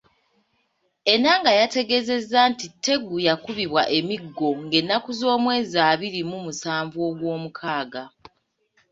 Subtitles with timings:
[1.13, 8.03] Enanga yategeezezza nti Tegu yakubibwa emiggo ng'ennaku z'omwezi abiri mu musanvu ogw'omukaaga.